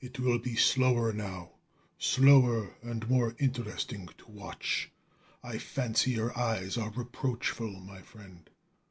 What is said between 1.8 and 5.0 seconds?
Slower and more interesting to watch!...